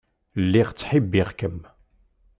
Lliɣ 0.43 0.69
ttḥibbiɣ-kem. 0.71 1.57